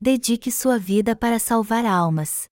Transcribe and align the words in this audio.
dedique 0.00 0.52
sua 0.52 0.78
vida 0.78 1.16
para 1.16 1.40
salvar 1.40 1.84
almas. 1.84 2.48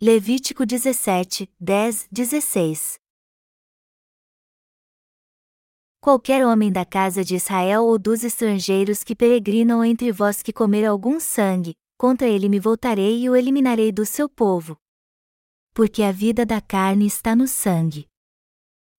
Levítico 0.00 0.66
17, 0.66 1.50
10, 1.58 2.08
16 2.12 2.98
Qualquer 6.00 6.46
homem 6.46 6.70
da 6.70 6.84
casa 6.84 7.24
de 7.24 7.34
Israel 7.36 7.84
ou 7.84 7.98
dos 7.98 8.22
estrangeiros 8.22 9.02
que 9.02 9.16
peregrinam 9.16 9.84
entre 9.84 10.12
vós 10.12 10.42
que 10.42 10.52
comer 10.52 10.84
algum 10.84 11.18
sangue, 11.18 11.74
contra 11.96 12.28
ele 12.28 12.48
me 12.48 12.60
voltarei 12.60 13.22
e 13.22 13.30
o 13.30 13.34
eliminarei 13.34 13.90
do 13.90 14.06
seu 14.06 14.28
povo. 14.28 14.76
Porque 15.74 16.02
a 16.02 16.12
vida 16.12 16.46
da 16.46 16.60
carne 16.60 17.06
está 17.06 17.34
no 17.34 17.48
sangue. 17.48 18.06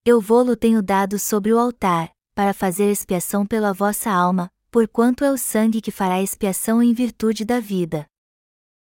Eu 0.04 0.20
vou-lo 0.20 0.56
tenho 0.56 0.82
dado 0.82 1.18
sobre 1.18 1.52
o 1.52 1.58
altar, 1.58 2.12
para 2.34 2.52
fazer 2.52 2.90
expiação 2.90 3.46
pela 3.46 3.72
vossa 3.72 4.10
alma, 4.10 4.50
porquanto 4.70 5.24
é 5.24 5.30
o 5.30 5.36
sangue 5.36 5.80
que 5.80 5.90
fará 5.90 6.22
expiação 6.22 6.82
em 6.82 6.92
virtude 6.92 7.44
da 7.44 7.60
vida. 7.60 8.06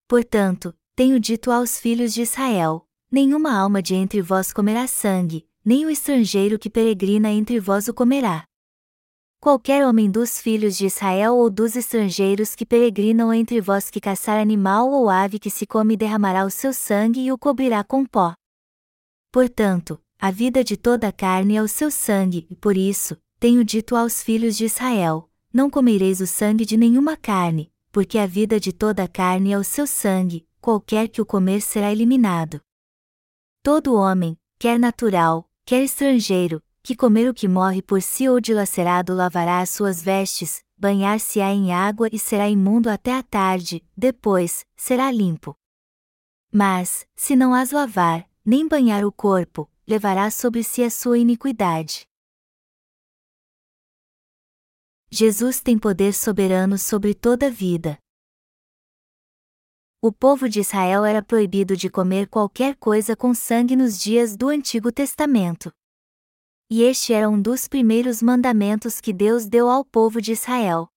Portanto, 0.08 0.74
tenho 0.94 1.18
dito 1.18 1.50
aos 1.50 1.78
filhos 1.78 2.14
de 2.14 2.22
Israel: 2.22 2.86
nenhuma 3.10 3.56
alma 3.56 3.82
de 3.82 3.94
entre 3.94 4.22
vós 4.22 4.52
comerá 4.52 4.86
sangue, 4.86 5.46
nem 5.64 5.84
o 5.86 5.90
estrangeiro 5.90 6.58
que 6.58 6.70
peregrina 6.70 7.30
entre 7.30 7.58
vós 7.58 7.88
o 7.88 7.94
comerá. 7.94 8.44
Qualquer 9.40 9.86
homem 9.86 10.10
dos 10.10 10.40
filhos 10.40 10.76
de 10.76 10.86
Israel 10.86 11.36
ou 11.36 11.50
dos 11.50 11.76
estrangeiros 11.76 12.54
que 12.54 12.64
peregrinam 12.64 13.32
entre 13.32 13.60
vós 13.60 13.90
que 13.90 14.00
caçar 14.00 14.40
animal 14.40 14.90
ou 14.90 15.10
ave 15.10 15.38
que 15.38 15.50
se 15.50 15.66
come 15.66 15.98
derramará 15.98 16.46
o 16.46 16.50
seu 16.50 16.72
sangue 16.72 17.20
e 17.20 17.30
o 17.30 17.36
cobrirá 17.36 17.84
com 17.84 18.06
pó. 18.06 18.34
Portanto, 19.30 20.00
a 20.18 20.30
vida 20.30 20.64
de 20.64 20.76
toda 20.76 21.08
a 21.08 21.12
carne 21.12 21.56
é 21.56 21.62
o 21.62 21.68
seu 21.68 21.90
sangue, 21.90 22.46
e 22.48 22.56
por 22.56 22.74
isso, 22.76 23.18
tenho 23.44 23.62
dito 23.62 23.94
aos 23.94 24.22
filhos 24.22 24.56
de 24.56 24.64
Israel: 24.64 25.28
não 25.52 25.68
comereis 25.68 26.18
o 26.22 26.26
sangue 26.26 26.64
de 26.64 26.78
nenhuma 26.78 27.14
carne, 27.14 27.70
porque 27.92 28.16
a 28.16 28.26
vida 28.26 28.58
de 28.58 28.72
toda 28.72 29.06
carne 29.06 29.52
é 29.52 29.58
o 29.58 29.62
seu 29.62 29.86
sangue, 29.86 30.48
qualquer 30.62 31.08
que 31.08 31.20
o 31.20 31.26
comer 31.26 31.60
será 31.60 31.92
eliminado. 31.92 32.58
Todo 33.62 33.96
homem, 33.96 34.38
quer 34.58 34.78
natural, 34.78 35.46
quer 35.66 35.82
estrangeiro, 35.82 36.62
que 36.82 36.96
comer 36.96 37.28
o 37.28 37.34
que 37.34 37.46
morre 37.46 37.82
por 37.82 38.00
si 38.00 38.26
ou 38.26 38.40
dilacerado 38.40 39.12
lavará 39.12 39.60
as 39.60 39.68
suas 39.68 40.00
vestes, 40.00 40.64
banhar-se-á 40.78 41.52
em 41.52 41.70
água 41.70 42.08
e 42.10 42.18
será 42.18 42.48
imundo 42.48 42.88
até 42.88 43.12
a 43.12 43.22
tarde, 43.22 43.84
depois, 43.94 44.64
será 44.74 45.10
limpo. 45.10 45.54
Mas, 46.50 47.06
se 47.14 47.36
não 47.36 47.52
as 47.52 47.72
lavar, 47.72 48.26
nem 48.42 48.66
banhar 48.66 49.04
o 49.04 49.12
corpo, 49.12 49.70
levará 49.86 50.30
sobre 50.30 50.62
si 50.64 50.82
a 50.82 50.88
sua 50.88 51.18
iniquidade. 51.18 52.08
Jesus 55.16 55.60
tem 55.60 55.78
poder 55.78 56.12
soberano 56.12 56.76
sobre 56.76 57.14
toda 57.14 57.46
a 57.46 57.48
vida. 57.48 57.96
O 60.02 60.10
povo 60.10 60.48
de 60.48 60.58
Israel 60.58 61.04
era 61.04 61.22
proibido 61.22 61.76
de 61.76 61.88
comer 61.88 62.26
qualquer 62.26 62.74
coisa 62.74 63.14
com 63.14 63.32
sangue 63.32 63.76
nos 63.76 63.96
dias 63.96 64.36
do 64.36 64.48
Antigo 64.48 64.90
Testamento. 64.90 65.72
E 66.68 66.82
este 66.82 67.12
era 67.12 67.30
um 67.30 67.40
dos 67.40 67.68
primeiros 67.68 68.20
mandamentos 68.20 69.00
que 69.00 69.12
Deus 69.12 69.46
deu 69.46 69.68
ao 69.68 69.84
povo 69.84 70.20
de 70.20 70.32
Israel. 70.32 70.88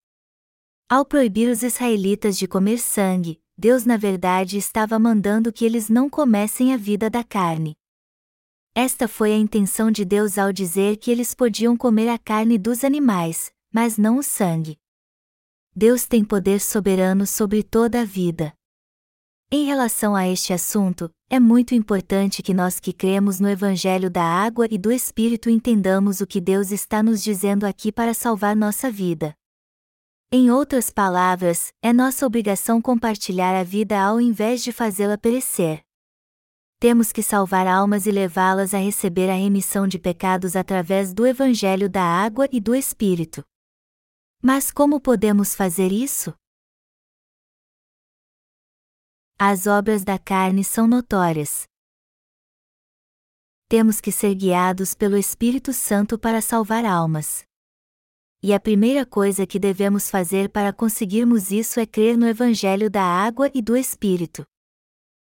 Ao 0.90 1.06
proibir 1.06 1.48
os 1.48 1.62
israelitas 1.62 2.40
de 2.40 2.48
comer 2.48 2.80
sangue, 2.80 3.40
Deus 3.56 3.86
na 3.86 3.98
verdade 3.98 4.58
estava 4.58 4.98
mandando 4.98 5.54
que 5.54 5.64
eles 5.64 5.90
não 5.90 6.10
comessem 6.10 6.74
a 6.74 6.78
vida 6.78 7.08
da 7.08 7.24
carne. 7.24 7.76
Esta 8.74 9.08
foi 9.08 9.32
a 9.32 9.38
intenção 9.38 9.92
de 9.92 10.04
Deus 10.04 10.40
ao 10.40 10.52
dizer 10.52 10.98
que 10.98 11.12
eles 11.12 11.36
podiam 11.36 11.78
comer 11.78 12.10
a 12.10 12.18
carne 12.18 12.58
dos 12.58 12.84
animais, 12.84 13.56
mas 13.72 13.98
não 13.98 14.18
o 14.18 14.24
sangue. 14.24 14.78
Deus 15.76 16.06
tem 16.06 16.24
poder 16.24 16.60
soberano 16.60 17.26
sobre 17.26 17.62
toda 17.64 18.02
a 18.02 18.06
vida. 18.06 18.54
Em 19.52 19.66
relação 19.66 20.16
a 20.16 20.28
este 20.28 20.52
assunto, 20.52 21.10
é 21.30 21.40
muito 21.40 21.74
importante 21.74 22.44
que 22.44 22.54
nós 22.54 22.80
que 22.80 22.92
cremos 22.92 23.40
no 23.40 23.50
Evangelho 23.50 24.10
da 24.10 24.24
Água 24.24 24.68
e 24.70 24.78
do 24.78 24.92
Espírito 24.92 25.50
entendamos 25.50 26.20
o 26.20 26.28
que 26.28 26.42
Deus 26.42 26.72
está 26.72 27.02
nos 27.02 27.24
dizendo 27.24 27.66
aqui 27.66 27.92
para 27.92 28.14
salvar 28.14 28.56
nossa 28.56 28.92
vida. 28.92 29.34
Em 30.30 30.52
outras 30.52 30.90
palavras, 30.90 31.72
é 31.82 31.94
nossa 31.94 32.26
obrigação 32.26 32.82
compartilhar 32.82 33.58
a 33.58 33.64
vida 33.64 33.98
ao 33.98 34.20
invés 34.20 34.62
de 34.62 34.74
fazê-la 34.74 35.18
perecer. 35.18 35.82
Temos 36.80 37.14
que 37.14 37.24
salvar 37.24 37.66
almas 37.66 38.06
e 38.06 38.12
levá-las 38.12 38.74
a 38.74 38.78
receber 38.78 39.30
a 39.30 39.36
remissão 39.36 39.88
de 39.88 39.98
pecados 39.98 40.58
através 40.58 41.14
do 41.14 41.26
Evangelho 41.26 41.90
da 41.90 42.04
Água 42.04 42.50
e 42.52 42.60
do 42.60 42.76
Espírito. 42.76 43.46
Mas 44.42 44.72
como 44.72 45.02
podemos 45.02 45.56
fazer 45.56 45.92
isso? 45.92 46.34
As 49.40 49.68
obras 49.68 50.04
da 50.04 50.18
carne 50.18 50.64
são 50.64 50.88
notórias. 50.88 51.66
Temos 53.70 54.00
que 54.00 54.12
ser 54.12 54.34
guiados 54.36 54.94
pelo 54.94 55.18
Espírito 55.18 55.74
Santo 55.74 56.18
para 56.18 56.42
salvar 56.42 56.86
almas. 56.86 57.44
E 58.42 58.54
a 58.54 58.60
primeira 58.60 59.06
coisa 59.06 59.46
que 59.48 59.60
devemos 59.60 60.10
fazer 60.10 60.50
para 60.50 60.72
conseguirmos 60.72 61.52
isso 61.52 61.80
é 61.80 61.86
crer 61.86 62.18
no 62.18 62.28
Evangelho 62.28 62.90
da 62.90 63.04
água 63.04 63.52
e 63.54 63.62
do 63.62 63.76
Espírito. 63.76 64.46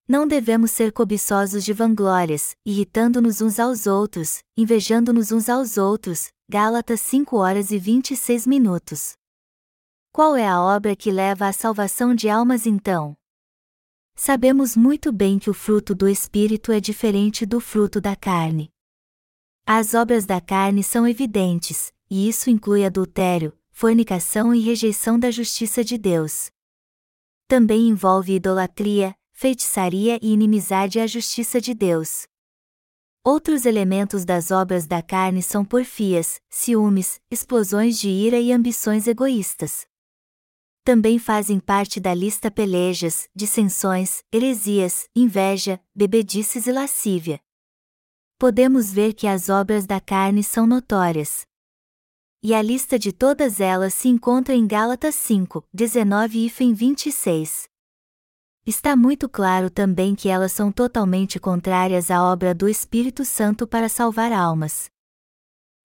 Não 0.08 0.26
devemos 0.26 0.70
ser 0.70 0.92
cobiçosos 0.92 1.64
de 1.64 1.72
vanglórias, 1.72 2.56
irritando-nos 2.64 3.40
uns 3.40 3.58
aos 3.58 3.86
outros, 3.86 4.42
invejando-nos 4.56 5.30
uns 5.32 5.48
aos 5.48 5.76
outros. 5.76 6.30
Gálatas 6.52 7.00
5 7.00 7.34
horas 7.38 7.70
e 7.70 7.78
26 7.78 8.46
minutos. 8.46 9.14
Qual 10.12 10.36
é 10.36 10.46
a 10.46 10.60
obra 10.60 10.94
que 10.94 11.10
leva 11.10 11.48
à 11.48 11.52
salvação 11.52 12.14
de 12.14 12.28
almas 12.28 12.66
então? 12.66 13.16
Sabemos 14.14 14.76
muito 14.76 15.10
bem 15.10 15.38
que 15.38 15.48
o 15.48 15.54
fruto 15.54 15.94
do 15.94 16.06
Espírito 16.06 16.70
é 16.70 16.78
diferente 16.78 17.46
do 17.46 17.58
fruto 17.58 18.02
da 18.02 18.14
carne. 18.14 18.70
As 19.64 19.94
obras 19.94 20.26
da 20.26 20.42
carne 20.42 20.84
são 20.84 21.08
evidentes, 21.08 21.90
e 22.10 22.28
isso 22.28 22.50
inclui 22.50 22.84
adultério, 22.84 23.58
fornicação 23.70 24.54
e 24.54 24.60
rejeição 24.60 25.18
da 25.18 25.30
justiça 25.30 25.82
de 25.82 25.96
Deus. 25.96 26.50
Também 27.48 27.88
envolve 27.88 28.34
idolatria, 28.34 29.16
feitiçaria 29.32 30.18
e 30.20 30.34
inimizade 30.34 31.00
à 31.00 31.06
justiça 31.06 31.62
de 31.62 31.72
Deus. 31.72 32.26
Outros 33.24 33.66
elementos 33.66 34.24
das 34.24 34.50
obras 34.50 34.84
da 34.84 35.00
carne 35.00 35.44
são 35.44 35.64
porfias, 35.64 36.40
ciúmes, 36.50 37.20
explosões 37.30 37.96
de 37.96 38.08
ira 38.08 38.36
e 38.36 38.52
ambições 38.52 39.06
egoístas. 39.06 39.86
Também 40.82 41.20
fazem 41.20 41.60
parte 41.60 42.00
da 42.00 42.12
lista 42.12 42.50
pelejas, 42.50 43.28
dissensões, 43.32 44.24
heresias, 44.32 45.08
inveja, 45.14 45.80
bebedices 45.94 46.66
e 46.66 46.72
lascívia. 46.72 47.40
Podemos 48.40 48.92
ver 48.92 49.12
que 49.12 49.28
as 49.28 49.48
obras 49.48 49.86
da 49.86 50.00
carne 50.00 50.42
são 50.42 50.66
notórias. 50.66 51.46
E 52.42 52.52
a 52.52 52.60
lista 52.60 52.98
de 52.98 53.12
todas 53.12 53.60
elas 53.60 53.94
se 53.94 54.08
encontra 54.08 54.52
em 54.52 54.66
Gálatas 54.66 55.14
5, 55.14 55.64
19 55.72 56.46
e 56.46 56.72
26. 56.74 57.71
Está 58.64 58.94
muito 58.94 59.28
claro 59.28 59.68
também 59.68 60.14
que 60.14 60.28
elas 60.28 60.52
são 60.52 60.70
totalmente 60.70 61.40
contrárias 61.40 62.12
à 62.12 62.22
obra 62.22 62.54
do 62.54 62.68
Espírito 62.68 63.24
Santo 63.24 63.66
para 63.66 63.88
salvar 63.88 64.30
almas. 64.32 64.88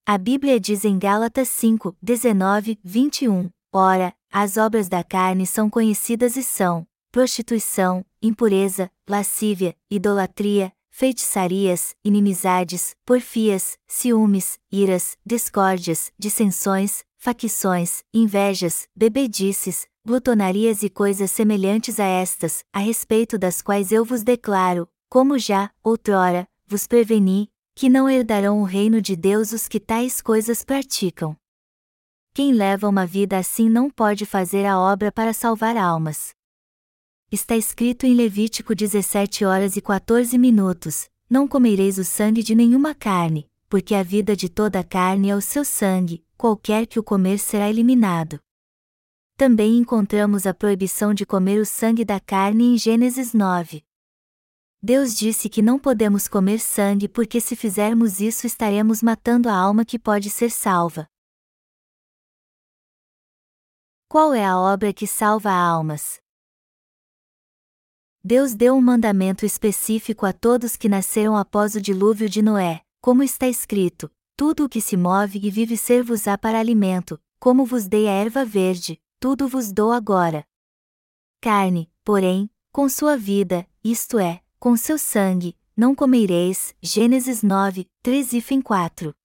A 0.05 0.15
Bíblia 0.15 0.59
diz 0.59 0.85
em 0.85 0.99
Gálatas 0.99 1.49
5, 1.49 1.97
19, 1.99 2.79
21, 2.83 3.49
Ora, 3.73 4.13
as 4.31 4.57
obras 4.57 4.87
da 4.87 5.03
carne 5.03 5.47
são 5.47 5.71
conhecidas 5.71 6.37
e 6.37 6.43
são: 6.43 6.85
prostituição, 7.11 8.05
impureza, 8.21 8.91
lascívia, 9.09 9.75
idolatria, 9.89 10.71
feitiçarias, 10.91 11.95
inimizades, 12.05 12.95
porfias, 13.03 13.75
ciúmes, 13.87 14.59
iras, 14.71 15.17
discórdias, 15.25 16.11
dissensões, 16.17 17.03
facções, 17.17 18.03
invejas, 18.13 18.87
bebedices, 18.95 19.87
glutonarias 20.07 20.83
e 20.83 20.89
coisas 20.89 21.29
semelhantes 21.31 21.99
a 21.99 22.05
estas, 22.05 22.63
a 22.71 22.79
respeito 22.79 23.37
das 23.37 23.61
quais 23.61 23.91
eu 23.91 24.05
vos 24.05 24.23
declaro, 24.23 24.87
como 25.09 25.37
já, 25.37 25.69
outrora, 25.83 26.47
vos 26.65 26.87
preveni, 26.87 27.51
que 27.75 27.89
não 27.89 28.09
herdarão 28.09 28.61
o 28.61 28.63
reino 28.63 29.01
de 29.01 29.17
Deus 29.17 29.51
os 29.51 29.67
que 29.67 29.81
tais 29.81 30.21
coisas 30.21 30.63
praticam. 30.63 31.35
Quem 32.33 32.53
leva 32.53 32.87
uma 32.87 33.05
vida 33.05 33.37
assim 33.37 33.69
não 33.69 33.89
pode 33.89 34.25
fazer 34.25 34.65
a 34.65 34.79
obra 34.79 35.11
para 35.11 35.33
salvar 35.33 35.75
almas. 35.75 36.33
Está 37.29 37.57
escrito 37.57 38.05
em 38.05 38.13
Levítico 38.13 38.73
17 38.73 39.43
horas 39.43 39.75
e 39.75 39.81
14 39.81 40.37
minutos: 40.37 41.09
Não 41.29 41.45
comereis 41.45 41.97
o 41.97 42.05
sangue 42.05 42.41
de 42.41 42.55
nenhuma 42.55 42.95
carne, 42.95 43.45
porque 43.67 43.93
a 43.93 44.03
vida 44.03 44.37
de 44.37 44.47
toda 44.47 44.85
carne 44.85 45.31
é 45.31 45.35
o 45.35 45.41
seu 45.41 45.65
sangue, 45.65 46.23
qualquer 46.37 46.87
que 46.87 46.97
o 46.97 47.03
comer 47.03 47.39
será 47.39 47.69
eliminado. 47.69 48.39
Também 49.37 49.77
encontramos 49.77 50.47
a 50.47 50.53
proibição 50.53 51.13
de 51.13 51.23
comer 51.23 51.59
o 51.59 51.65
sangue 51.65 52.03
da 52.03 52.19
carne 52.19 52.73
em 52.73 52.75
Gênesis 52.75 53.35
9. 53.35 53.85
Deus 54.81 55.15
disse 55.15 55.47
que 55.47 55.61
não 55.61 55.77
podemos 55.77 56.27
comer 56.27 56.59
sangue 56.59 57.07
porque 57.07 57.39
se 57.39 57.55
fizermos 57.55 58.19
isso 58.19 58.47
estaremos 58.47 59.03
matando 59.03 59.47
a 59.47 59.53
alma 59.53 59.85
que 59.85 59.99
pode 59.99 60.31
ser 60.31 60.49
salva. 60.49 61.07
Qual 64.09 64.33
é 64.33 64.43
a 64.43 64.57
obra 64.57 64.91
que 64.91 65.05
salva 65.05 65.51
almas? 65.51 66.19
Deus 68.23 68.55
deu 68.55 68.73
um 68.73 68.81
mandamento 68.81 69.45
específico 69.45 70.25
a 70.25 70.33
todos 70.33 70.75
que 70.75 70.89
nasceram 70.89 71.37
após 71.37 71.75
o 71.75 71.81
dilúvio 71.81 72.27
de 72.27 72.41
Noé, 72.41 72.81
como 72.99 73.21
está 73.21 73.47
escrito: 73.47 74.11
Tudo 74.35 74.65
o 74.65 74.69
que 74.69 74.81
se 74.81 74.97
move 74.97 75.37
e 75.37 75.51
vive 75.51 75.77
ser-vos-á 75.77 76.39
para 76.39 76.59
alimento, 76.59 77.21
como 77.39 77.67
vos 77.67 77.87
dei 77.87 78.07
a 78.07 78.11
erva 78.13 78.43
verde, 78.43 78.99
tudo 79.19 79.47
vos 79.47 79.71
dou 79.71 79.91
agora. 79.91 80.45
Carne, 81.41 81.91
porém, 82.03 82.49
com 82.71 82.87
sua 82.87 83.17
vida, 83.17 83.67
isto 83.83 84.19
é, 84.19 84.41
com 84.59 84.77
seu 84.77 84.97
sangue, 84.97 85.57
não 85.75 85.95
comereis. 85.95 86.75
Gênesis 86.81 87.41
9, 87.41 87.87
3 88.03 88.33
e 88.33 88.61
4. 88.61 89.15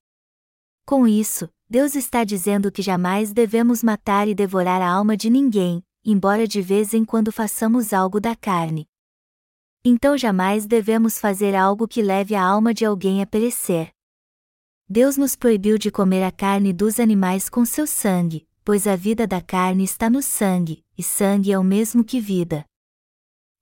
Com 0.87 1.07
isso, 1.07 1.49
Deus 1.69 1.95
está 1.95 2.25
dizendo 2.25 2.73
que 2.73 2.83
jamais 2.83 3.33
devemos 3.33 3.83
matar 3.83 4.29
e 4.29 4.35
devorar 4.35 4.81
a 4.83 4.91
alma 4.91 5.17
de 5.17 5.31
ninguém, 5.31 5.83
embora 6.05 6.47
de 6.47 6.61
vez 6.61 6.93
em 6.93 7.05
quando 7.05 7.31
façamos 7.31 7.93
algo 7.93 8.21
da 8.21 8.35
carne. 8.35 8.89
Então 9.85 10.17
jamais 10.17 10.67
devemos 10.67 11.19
fazer 11.19 11.55
algo 11.55 11.89
que 11.89 12.03
leve 12.03 12.35
a 12.35 12.43
alma 12.43 12.73
de 12.73 12.85
alguém 12.85 13.23
a 13.23 13.27
perecer. 13.27 13.93
Deus 14.89 15.17
nos 15.17 15.35
proibiu 15.35 15.79
de 15.79 15.91
comer 15.91 16.23
a 16.23 16.31
carne 16.31 16.73
dos 16.73 17.01
animais 17.01 17.49
com 17.49 17.65
seu 17.65 17.87
sangue, 17.87 18.47
pois 18.65 18.87
a 18.87 18.97
vida 18.97 19.27
da 19.27 19.41
carne 19.41 19.85
está 19.85 20.09
no 20.09 20.23
sangue, 20.23 20.85
e 20.97 21.03
sangue 21.03 21.53
é 21.53 21.59
o 21.59 21.65
mesmo 21.65 22.05
que 22.05 22.21
vida. 22.21 22.65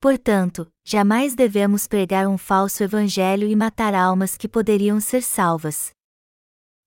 Portanto, 0.01 0.67
jamais 0.83 1.35
devemos 1.35 1.87
pregar 1.87 2.27
um 2.27 2.39
falso 2.39 2.83
evangelho 2.83 3.47
e 3.47 3.55
matar 3.55 3.95
almas 3.95 4.37
que 4.37 4.49
poderiam 4.49 4.99
ser 4.99 5.23
salvas. 5.23 5.91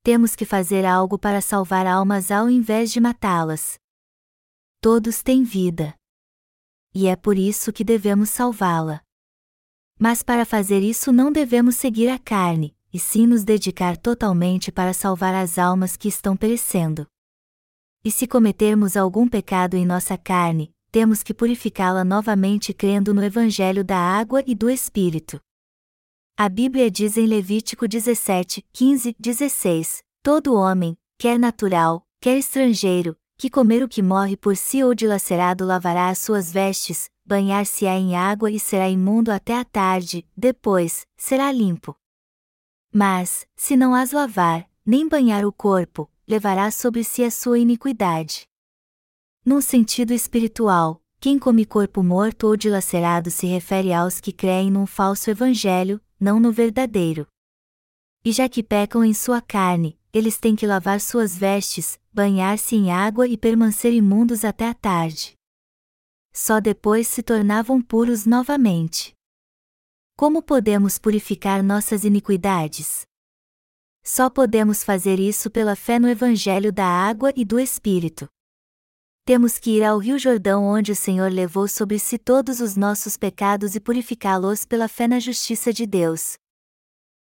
Temos 0.02 0.36
que 0.36 0.46
fazer 0.46 0.84
algo 0.84 1.18
para 1.18 1.40
salvar 1.40 1.86
almas 1.86 2.32
ao 2.32 2.50
invés 2.50 2.92
de 2.92 3.00
matá-las. 3.00 3.78
Todos 4.82 5.22
têm 5.22 5.44
vida. 5.44 5.94
E 6.94 7.08
é 7.08 7.16
por 7.16 7.38
isso 7.38 7.72
que 7.72 7.84
devemos 7.84 8.30
salvá-la. 8.30 9.02
Mas 10.00 10.22
para 10.22 10.44
fazer 10.44 10.82
isso 10.82 11.12
não 11.12 11.32
devemos 11.32 11.76
seguir 11.76 12.10
a 12.10 12.20
carne, 12.20 12.76
e 12.92 13.00
sim 13.00 13.26
nos 13.26 13.44
dedicar 13.44 13.96
totalmente 13.96 14.72
para 14.72 14.94
salvar 14.94 15.34
as 15.34 15.58
almas 15.58 15.96
que 15.96 16.08
estão 16.08 16.36
perecendo. 16.36 17.08
E 18.06 18.12
se 18.12 18.28
cometermos 18.28 18.98
algum 18.98 19.30
pecado 19.30 19.76
em 19.76 19.86
nossa 19.86 20.18
carne, 20.18 20.76
temos 20.92 21.24
que 21.24 21.34
purificá-la 21.34 22.04
novamente 22.04 22.74
crendo 22.74 23.14
no 23.14 23.24
Evangelho 23.24 23.82
da 23.82 23.98
água 23.98 24.44
e 24.46 24.54
do 24.54 24.70
Espírito. 24.70 25.40
A 26.36 26.50
Bíblia 26.50 26.92
diz 26.92 27.16
em 27.16 27.26
Levítico 27.26 27.88
17, 27.88 28.66
15, 28.74 29.16
16: 29.18 30.04
Todo 30.22 30.54
homem, 30.54 30.98
quer 31.18 31.40
natural, 31.40 32.06
quer 32.20 32.38
estrangeiro, 32.38 33.16
que 33.38 33.50
comer 33.50 33.82
o 33.82 33.88
que 33.88 34.02
morre 34.02 34.36
por 34.36 34.58
si 34.58 34.84
ou 34.84 34.94
dilacerado 34.94 35.64
lavará 35.66 36.10
as 36.10 36.18
suas 36.18 36.52
vestes, 36.52 37.10
banhar-se-á 37.26 37.96
em 37.96 38.18
água 38.18 38.52
e 38.52 38.60
será 38.60 38.90
imundo 38.90 39.32
até 39.32 39.58
a 39.58 39.64
tarde, 39.64 40.28
depois, 40.36 41.08
será 41.16 41.52
limpo. 41.54 41.96
Mas, 42.94 43.48
se 43.56 43.78
não 43.78 43.96
as 43.96 44.12
lavar, 44.12 44.70
nem 44.86 45.08
banhar 45.08 45.46
o 45.46 45.54
corpo, 45.54 46.12
levará 46.28 46.72
sobre 46.72 47.04
si 47.04 47.24
a 47.24 47.32
sua 47.32 47.60
iniquidade. 47.60 48.48
Num 49.46 49.62
sentido 49.62 50.14
espiritual, 50.14 51.02
quem 51.20 51.38
come 51.38 51.66
corpo 51.66 52.02
morto 52.02 52.48
ou 52.48 52.58
dilacerado 52.58 53.30
se 53.30 53.46
refere 53.46 53.94
aos 53.94 54.20
que 54.20 54.32
creem 54.32 54.72
num 54.72 54.86
falso 54.86 55.30
evangelho, 55.30 56.02
não 56.20 56.40
no 56.40 56.52
verdadeiro. 56.52 57.28
E 58.24 58.32
já 58.32 58.48
que 58.48 58.64
pecam 58.64 59.04
em 59.04 59.14
sua 59.14 59.42
carne, 59.42 60.00
eles 60.14 60.38
têm 60.38 60.56
que 60.56 60.68
lavar 60.68 61.02
suas 61.02 61.38
vestes, 61.38 62.00
banhar-se 62.14 62.76
em 62.76 62.92
água 62.92 63.28
e 63.28 63.38
permanecer 63.38 63.94
imundos 63.94 64.46
até 64.46 64.68
a 64.68 64.74
tarde 64.74 65.36
só 66.34 66.60
depois 66.60 67.08
se 67.08 67.22
tornavam 67.22 67.80
puros 67.80 68.26
novamente. 68.26 69.14
Como 70.18 70.42
podemos 70.42 70.98
purificar 70.98 71.64
nossas 71.64 72.04
iniquidades? 72.04 73.06
Só 74.06 74.30
podemos 74.30 74.84
fazer 74.84 75.18
isso 75.18 75.50
pela 75.50 75.78
fé 75.78 75.98
no 75.98 76.10
Evangelho 76.10 76.74
da 76.74 76.86
Água 76.86 77.32
e 77.38 77.46
do 77.46 77.58
Espírito. 77.58 78.28
Temos 79.26 79.58
que 79.58 79.78
ir 79.78 79.84
ao 79.84 79.98
Rio 79.98 80.20
Jordão 80.20 80.66
onde 80.66 80.92
o 80.92 80.96
Senhor 80.96 81.32
levou 81.32 81.70
sobre 81.70 81.98
si 81.98 82.18
todos 82.18 82.60
os 82.60 82.76
nossos 82.76 83.16
pecados 83.16 83.76
e 83.76 83.80
purificá-los 83.80 84.66
pela 84.66 84.90
fé 84.90 85.08
na 85.08 85.22
justiça 85.22 85.72
de 85.72 85.86
Deus. 85.86 86.34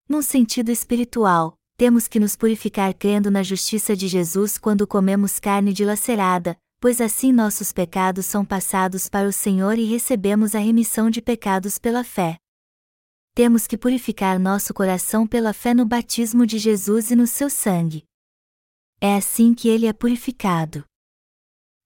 Num 0.06 0.20
sentido 0.20 0.70
espiritual, 0.70 1.56
temos 1.78 2.06
que 2.06 2.20
nos 2.20 2.36
purificar 2.36 2.92
crendo 2.92 3.30
na 3.30 3.42
justiça 3.42 3.96
de 3.96 4.06
Jesus 4.06 4.58
quando 4.58 4.86
comemos 4.86 5.40
carne 5.40 5.72
dilacerada, 5.72 6.58
pois 6.78 7.00
assim 7.00 7.32
nossos 7.32 7.72
pecados 7.72 8.26
são 8.26 8.44
passados 8.44 9.08
para 9.08 9.26
o 9.26 9.32
Senhor 9.32 9.78
e 9.78 9.84
recebemos 9.84 10.54
a 10.54 10.58
remissão 10.58 11.08
de 11.08 11.22
pecados 11.22 11.78
pela 11.78 12.04
fé. 12.04 12.36
Temos 13.36 13.66
que 13.66 13.76
purificar 13.76 14.40
nosso 14.40 14.72
coração 14.72 15.26
pela 15.26 15.52
fé 15.52 15.74
no 15.74 15.84
batismo 15.84 16.46
de 16.46 16.56
Jesus 16.56 17.10
e 17.10 17.14
no 17.14 17.26
seu 17.26 17.50
sangue. 17.50 18.02
É 18.98 19.14
assim 19.14 19.52
que 19.52 19.68
ele 19.68 19.84
é 19.84 19.92
purificado. 19.92 20.86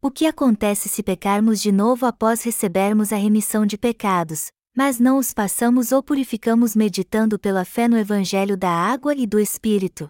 O 0.00 0.12
que 0.12 0.26
acontece 0.26 0.88
se 0.88 1.02
pecarmos 1.02 1.60
de 1.60 1.72
novo 1.72 2.06
após 2.06 2.44
recebermos 2.44 3.12
a 3.12 3.16
remissão 3.16 3.66
de 3.66 3.76
pecados, 3.76 4.52
mas 4.76 5.00
não 5.00 5.18
os 5.18 5.34
passamos 5.34 5.90
ou 5.90 6.04
purificamos 6.04 6.76
meditando 6.76 7.36
pela 7.36 7.64
fé 7.64 7.88
no 7.88 7.98
Evangelho 7.98 8.56
da 8.56 8.70
água 8.70 9.12
e 9.12 9.26
do 9.26 9.40
Espírito? 9.40 10.08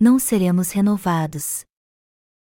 Não 0.00 0.18
seremos 0.18 0.70
renovados. 0.70 1.66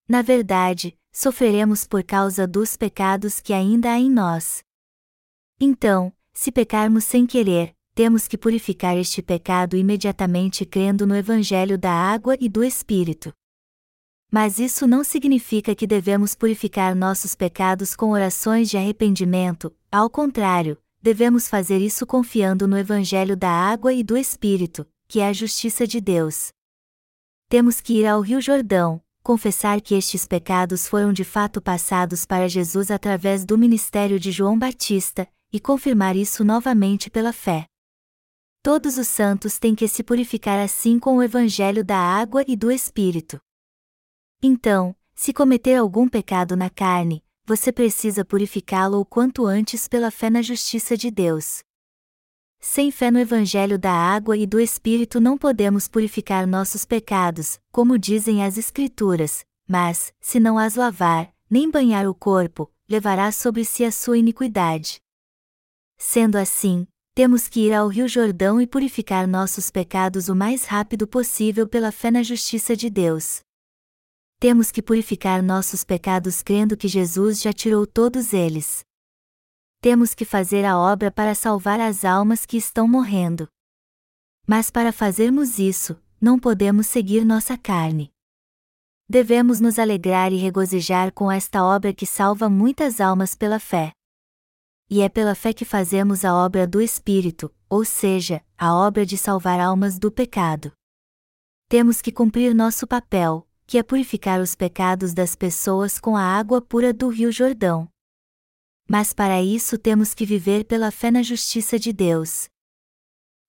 Na 0.10 0.24
verdade, 0.24 0.98
sofreremos 1.14 1.86
por 1.86 2.04
causa 2.04 2.48
dos 2.48 2.76
pecados 2.76 3.40
que 3.40 3.54
ainda 3.54 3.92
há 3.92 4.00
em 4.00 4.10
nós. 4.10 4.64
Então, 5.62 6.12
se 6.34 6.52
pecarmos 6.52 7.04
sem 7.04 7.28
querer, 7.28 7.75
temos 7.95 8.27
que 8.27 8.38
purificar 8.38 8.97
este 8.97 9.21
pecado 9.21 9.77
imediatamente 9.77 10.65
crendo 10.65 11.07
no 11.07 11.15
Evangelho 11.15 11.77
da 11.77 11.94
água 11.94 12.36
e 12.42 12.50
do 12.50 12.62
Espírito. 12.62 13.33
Mas 14.30 14.59
isso 14.59 14.86
não 14.86 15.01
significa 15.01 15.74
que 15.74 15.88
devemos 15.88 16.36
purificar 16.36 16.94
nossos 16.94 17.36
pecados 17.36 17.95
com 17.95 18.09
orações 18.09 18.69
de 18.69 18.75
arrependimento, 18.75 19.74
ao 19.89 20.09
contrário, 20.09 20.77
devemos 21.01 21.47
fazer 21.47 21.77
isso 21.77 22.06
confiando 22.06 22.68
no 22.68 22.77
Evangelho 22.77 23.38
da 23.38 23.50
água 23.50 23.94
e 23.94 24.03
do 24.03 24.18
Espírito, 24.18 24.86
que 25.07 25.21
é 25.21 25.30
a 25.30 25.33
justiça 25.33 25.88
de 25.88 26.01
Deus. 26.01 26.50
Temos 27.48 27.80
que 27.80 28.01
ir 28.01 28.06
ao 28.06 28.19
Rio 28.19 28.41
Jordão, 28.41 29.01
confessar 29.24 29.79
que 29.79 29.96
estes 29.96 30.27
pecados 30.27 30.86
foram 30.86 31.13
de 31.13 31.24
fato 31.24 31.62
passados 31.62 32.25
para 32.25 32.50
Jesus 32.50 32.91
através 32.91 33.46
do 33.46 33.58
ministério 33.58 34.20
de 34.20 34.34
João 34.34 34.60
Batista, 34.60 35.25
e 35.53 35.62
confirmar 35.62 36.17
isso 36.17 36.43
novamente 36.43 37.10
pela 37.10 37.31
fé. 37.31 37.65
Todos 38.65 38.98
os 38.98 39.07
santos 39.07 39.60
têm 39.60 39.75
que 39.75 39.88
se 39.88 40.01
purificar 40.01 40.60
assim 40.60 40.98
com 40.98 41.17
o 41.17 41.22
Evangelho 41.22 41.86
da 41.86 42.00
água 42.00 42.43
e 42.48 42.55
do 42.55 42.72
Espírito. 42.72 43.39
Então, 44.41 44.95
se 45.13 45.31
cometer 45.31 45.75
algum 45.75 46.10
pecado 46.10 46.55
na 46.55 46.67
carne, 46.67 47.24
você 47.45 47.72
precisa 47.72 48.25
purificá-lo 48.25 49.00
o 49.00 49.05
quanto 49.05 49.45
antes 49.45 49.88
pela 49.88 50.10
fé 50.10 50.31
na 50.31 50.41
justiça 50.41 50.98
de 50.98 51.12
Deus. 51.12 51.60
Sem 52.60 52.89
fé 52.89 53.12
no 53.12 53.19
Evangelho 53.19 53.77
da 53.77 53.93
água 53.93 54.36
e 54.36 54.48
do 54.48 54.60
Espírito 54.60 55.22
não 55.22 55.38
podemos 55.38 55.88
purificar 55.88 56.48
nossos 56.48 56.86
pecados, 56.86 57.60
como 57.72 58.00
dizem 58.00 58.43
as 58.43 58.57
Escrituras, 58.57 59.45
mas, 59.67 60.12
se 60.19 60.39
não 60.39 60.57
as 60.57 60.74
lavar, 60.74 61.31
nem 61.48 61.69
banhar 61.69 62.10
o 62.10 62.15
corpo, 62.15 62.74
levará 62.89 63.31
sobre 63.31 63.63
si 63.63 63.86
a 63.86 63.91
sua 63.91 64.17
iniquidade. 64.17 65.00
Sendo 66.00 66.36
assim, 66.36 66.88
temos 67.15 67.48
que 67.48 67.62
ir 67.62 67.74
ao 67.74 67.88
Rio 67.88 68.07
Jordão 68.07 68.62
e 68.62 68.67
purificar 68.67 69.27
nossos 69.27 69.72
pecados 69.72 70.29
o 70.29 70.36
mais 70.36 70.65
rápido 70.65 71.07
possível 71.07 71.67
pela 71.67 71.91
fé 71.91 72.12
na 72.12 72.22
justiça 72.22 72.75
de 72.75 72.91
Deus. 72.91 73.39
Temos 74.39 74.69
que 74.69 74.84
purificar 74.84 75.41
nossos 75.41 75.84
pecados 75.84 76.43
crendo 76.43 76.77
que 76.77 76.88
Jesus 76.88 77.41
já 77.41 77.51
tirou 77.51 77.88
todos 77.88 78.34
eles 78.34 78.86
temos 79.86 80.15
que 80.15 80.25
fazer 80.25 80.65
a 80.65 80.79
obra 80.79 81.12
para 81.12 81.36
salvar 81.36 81.79
as 81.79 82.03
almas 82.03 82.43
que 82.43 82.57
estão 82.57 82.88
morrendo. 82.88 83.48
Mas 84.48 84.72
para 84.72 84.91
fazermos 84.91 85.60
isso, 85.60 85.95
não 86.19 86.39
podemos 86.39 86.88
seguir 86.88 87.24
nossa 87.24 87.55
carne. 87.55 88.12
Devemos 89.07 89.60
nos 89.60 89.77
alegrar 89.77 90.34
e 90.34 90.38
regozijar 90.38 91.13
com 91.13 91.31
esta 91.31 91.63
obra 91.63 91.93
que 91.93 92.07
salva 92.07 92.50
muitas 92.50 93.00
almas 93.00 93.36
pela 93.36 93.60
fé. 93.60 93.91
E 94.89 95.01
é 95.01 95.10
pela 95.10 95.36
fé 95.36 95.54
que 95.54 95.65
fazemos 95.65 96.24
a 96.24 96.34
obra 96.34 96.68
do 96.68 96.82
Espírito, 96.82 97.54
ou 97.70 97.84
seja, 97.84 98.44
a 98.58 98.75
obra 98.75 99.06
de 99.06 99.18
salvar 99.18 99.60
almas 99.60 99.98
do 99.98 100.12
pecado. 100.12 100.72
Temos 101.68 102.01
que 102.01 102.12
cumprir 102.12 102.54
nosso 102.54 102.86
papel, 102.86 103.48
que 103.65 103.77
é 103.77 103.84
purificar 103.84 104.39
os 104.39 104.56
pecados 104.56 105.13
das 105.13 105.36
pessoas 105.36 106.00
com 106.00 106.15
a 106.15 106.22
água 106.22 106.62
pura 106.62 106.94
do 106.94 107.10
Rio 107.10 107.32
Jordão. 107.32 107.89
Mas 108.88 109.13
para 109.13 109.42
isso 109.42 109.77
temos 109.77 110.13
que 110.13 110.25
viver 110.25 110.65
pela 110.65 110.92
fé 110.92 111.10
na 111.10 111.24
justiça 111.24 111.80
de 111.80 111.92
Deus. 111.92 112.48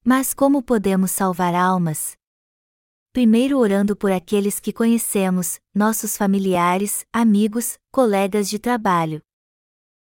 Mas 0.03 0.33
como 0.33 0.63
podemos 0.63 1.11
salvar 1.11 1.55
almas? 1.55 2.17
primeiro 3.17 3.57
orando 3.57 3.97
por 3.97 4.13
aqueles 4.13 4.61
que 4.61 4.75
conhecemos, 4.75 5.59
nossos 5.75 6.19
familiares, 6.19 7.07
amigos, 7.11 7.79
colegas 7.91 8.47
de 8.47 8.59
trabalho. 8.59 9.23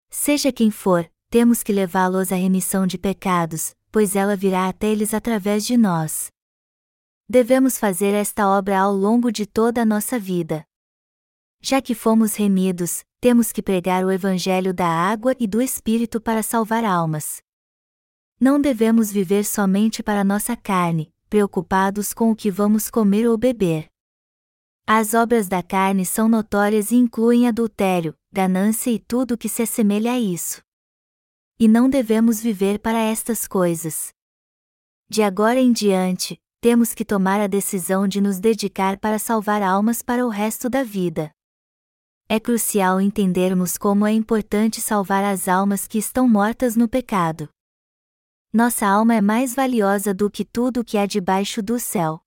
Seja 0.10 0.52
quem 0.52 0.70
for, 0.70 1.10
temos 1.30 1.62
que 1.62 1.74
levá-los 1.74 2.32
à 2.32 2.36
remissão 2.36 2.88
de 2.88 2.98
pecados, 2.98 3.76
pois 3.92 4.16
ela 4.16 4.36
virá 4.36 4.68
até 4.68 4.88
eles 4.88 5.14
através 5.14 5.66
de 5.66 5.76
nós. 5.76 6.32
Devemos 7.30 7.78
fazer 7.78 8.14
esta 8.14 8.48
obra 8.48 8.80
ao 8.80 8.94
longo 8.94 9.32
de 9.32 9.46
toda 9.46 9.82
a 9.82 9.86
nossa 9.86 10.18
vida. 10.18 10.66
Já 11.62 11.82
que 11.82 11.94
fomos 11.94 12.36
remidos, 12.36 13.04
temos 13.20 13.52
que 13.52 13.62
pregar 13.62 14.06
o 14.06 14.12
Evangelho 14.12 14.74
da 14.74 14.88
água 14.88 15.36
e 15.40 15.46
do 15.48 15.62
Espírito 15.62 16.22
para 16.22 16.42
salvar 16.42 16.86
almas. 16.86 17.42
Não 18.40 18.62
devemos 18.62 19.12
viver 19.12 19.44
somente 19.44 20.04
para 20.04 20.24
nossa 20.24 20.56
carne, 20.56 21.12
preocupados 21.30 22.14
com 22.14 22.32
o 22.32 22.36
que 22.36 22.50
vamos 22.50 22.90
comer 22.90 23.28
ou 23.28 23.38
beber. 23.38 23.88
As 24.86 25.14
obras 25.14 25.50
da 25.50 25.62
carne 25.62 26.06
são 26.06 26.30
notórias 26.30 26.92
e 26.92 26.96
incluem 26.96 27.48
adultério, 27.48 28.16
ganância 28.32 28.90
e 28.90 29.00
tudo 29.00 29.34
o 29.34 29.38
que 29.38 29.50
se 29.50 29.64
assemelha 29.64 30.14
a 30.14 30.20
isso. 30.20 30.62
E 31.60 31.68
não 31.68 31.90
devemos 31.90 32.40
viver 32.40 32.78
para 32.78 33.00
estas 33.00 33.48
coisas. 33.48 34.10
De 35.10 35.24
agora 35.24 35.60
em 35.60 35.72
diante, 35.72 36.40
temos 36.62 36.94
que 36.94 37.04
tomar 37.04 37.42
a 37.42 37.48
decisão 37.48 38.08
de 38.08 38.22
nos 38.22 38.40
dedicar 38.40 39.00
para 39.00 39.18
salvar 39.18 39.64
almas 39.64 40.04
para 40.04 40.24
o 40.24 40.30
resto 40.30 40.70
da 40.70 40.84
vida. 40.84 41.32
É 42.30 42.40
crucial 42.40 43.02
entendermos 43.02 43.76
como 43.76 44.06
é 44.06 44.12
importante 44.12 44.80
salvar 44.80 45.24
as 45.24 45.48
almas 45.48 45.88
que 45.88 45.98
estão 45.98 46.30
mortas 46.30 46.76
no 46.76 46.88
pecado. 46.88 47.50
Nossa 48.54 48.86
alma 48.86 49.16
é 49.16 49.22
mais 49.22 49.56
valiosa 49.56 50.14
do 50.14 50.30
que 50.30 50.46
tudo 50.46 50.82
o 50.82 50.86
que 50.86 50.96
há 50.96 51.08
debaixo 51.08 51.64
do 51.64 51.80
céu. 51.80 52.22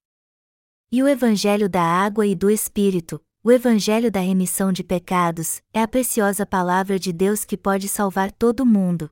E 0.91 1.01
o 1.01 1.07
Evangelho 1.07 1.69
da 1.69 1.83
água 1.83 2.27
e 2.27 2.35
do 2.35 2.49
Espírito, 2.49 3.23
o 3.41 3.49
Evangelho 3.49 4.11
da 4.11 4.19
remissão 4.19 4.73
de 4.73 4.83
pecados, 4.83 5.61
é 5.73 5.81
a 5.81 5.87
preciosa 5.87 6.45
palavra 6.45 6.99
de 6.99 7.13
Deus 7.13 7.45
que 7.45 7.55
pode 7.55 7.87
salvar 7.87 8.29
todo 8.29 8.65
mundo. 8.65 9.09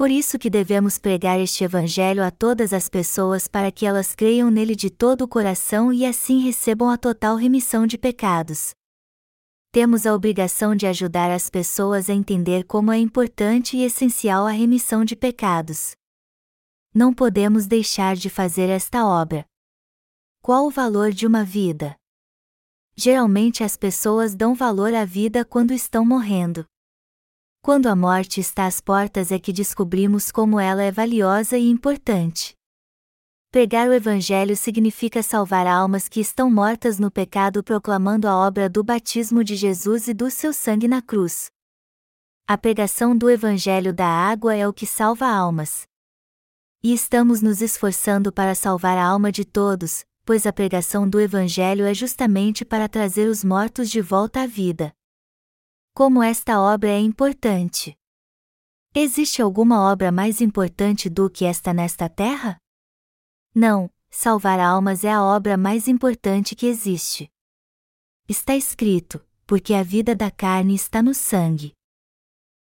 Por 0.00 0.10
isso 0.10 0.38
que 0.38 0.48
devemos 0.48 0.96
pregar 0.96 1.38
este 1.38 1.62
Evangelho 1.62 2.24
a 2.24 2.30
todas 2.30 2.72
as 2.72 2.88
pessoas 2.88 3.46
para 3.46 3.70
que 3.70 3.84
elas 3.84 4.14
creiam 4.14 4.50
nele 4.50 4.74
de 4.74 4.88
todo 4.88 5.24
o 5.24 5.28
coração 5.28 5.92
e 5.92 6.06
assim 6.06 6.40
recebam 6.40 6.88
a 6.88 6.96
total 6.96 7.36
remissão 7.36 7.86
de 7.86 7.98
pecados. 7.98 8.70
Temos 9.70 10.06
a 10.06 10.14
obrigação 10.14 10.74
de 10.74 10.86
ajudar 10.86 11.30
as 11.30 11.50
pessoas 11.50 12.08
a 12.08 12.14
entender 12.14 12.64
como 12.64 12.90
é 12.90 12.96
importante 12.96 13.76
e 13.76 13.84
essencial 13.84 14.46
a 14.46 14.50
remissão 14.50 15.04
de 15.04 15.14
pecados. 15.14 15.92
Não 16.94 17.12
podemos 17.12 17.66
deixar 17.66 18.16
de 18.16 18.30
fazer 18.30 18.70
esta 18.70 19.04
obra. 19.04 19.44
Qual 20.40 20.66
o 20.66 20.70
valor 20.70 21.12
de 21.12 21.26
uma 21.26 21.44
vida? 21.44 21.94
Geralmente 22.96 23.62
as 23.62 23.76
pessoas 23.76 24.34
dão 24.34 24.54
valor 24.54 24.94
à 24.94 25.04
vida 25.04 25.44
quando 25.44 25.74
estão 25.74 26.06
morrendo. 26.06 26.64
Quando 27.62 27.88
a 27.88 27.94
morte 27.94 28.40
está 28.40 28.64
às 28.64 28.80
portas 28.80 29.30
é 29.30 29.38
que 29.38 29.52
descobrimos 29.52 30.32
como 30.32 30.58
ela 30.58 30.82
é 30.82 30.90
valiosa 30.90 31.58
e 31.58 31.68
importante. 31.68 32.54
Pregar 33.50 33.86
o 33.86 33.92
Evangelho 33.92 34.56
significa 34.56 35.22
salvar 35.22 35.66
almas 35.66 36.08
que 36.08 36.20
estão 36.20 36.50
mortas 36.50 36.98
no 36.98 37.10
pecado 37.10 37.62
proclamando 37.62 38.26
a 38.26 38.34
obra 38.34 38.66
do 38.66 38.82
batismo 38.82 39.44
de 39.44 39.56
Jesus 39.56 40.08
e 40.08 40.14
do 40.14 40.30
seu 40.30 40.54
sangue 40.54 40.88
na 40.88 41.02
cruz. 41.02 41.50
A 42.46 42.56
pregação 42.56 43.14
do 43.14 43.28
Evangelho 43.28 43.92
da 43.92 44.06
água 44.06 44.56
é 44.56 44.66
o 44.66 44.72
que 44.72 44.86
salva 44.86 45.26
almas. 45.26 45.82
E 46.82 46.94
estamos 46.94 47.42
nos 47.42 47.60
esforçando 47.60 48.32
para 48.32 48.54
salvar 48.54 48.96
a 48.96 49.04
alma 49.04 49.30
de 49.30 49.44
todos, 49.44 50.02
pois 50.24 50.46
a 50.46 50.52
pregação 50.52 51.06
do 51.06 51.20
Evangelho 51.20 51.84
é 51.84 51.92
justamente 51.92 52.64
para 52.64 52.88
trazer 52.88 53.28
os 53.28 53.44
mortos 53.44 53.90
de 53.90 54.00
volta 54.00 54.40
à 54.40 54.46
vida. 54.46 54.90
Como 55.92 56.22
esta 56.22 56.60
obra 56.60 56.90
é 56.90 57.00
importante! 57.00 57.96
Existe 58.94 59.42
alguma 59.42 59.90
obra 59.90 60.10
mais 60.10 60.40
importante 60.40 61.08
do 61.10 61.28
que 61.28 61.44
esta 61.44 61.74
nesta 61.74 62.08
terra? 62.08 62.56
Não, 63.54 63.90
salvar 64.08 64.58
almas 64.60 65.04
é 65.04 65.10
a 65.10 65.22
obra 65.22 65.56
mais 65.56 65.88
importante 65.88 66.54
que 66.54 66.66
existe. 66.66 67.30
Está 68.28 68.54
escrito: 68.56 69.20
porque 69.46 69.74
a 69.74 69.82
vida 69.82 70.14
da 70.14 70.30
carne 70.30 70.74
está 70.74 71.02
no 71.02 71.12
sangue. 71.12 71.72